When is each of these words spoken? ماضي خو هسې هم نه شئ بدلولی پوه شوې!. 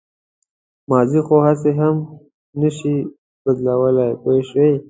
ماضي 0.89 1.19
خو 1.25 1.35
هسې 1.47 1.71
هم 1.79 1.95
نه 2.59 2.69
شئ 2.77 2.95
بدلولی 3.43 4.09
پوه 4.21 4.39
شوې!. 4.49 4.71